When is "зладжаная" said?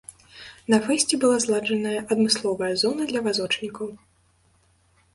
1.43-1.99